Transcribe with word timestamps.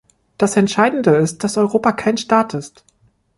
Das 0.39 0.57
Entscheidende 0.57 1.15
ist, 1.17 1.43
dass 1.43 1.57
Europa 1.57 1.91
kein 1.91 2.17
Staat 2.17 2.55
ist. 2.55 2.83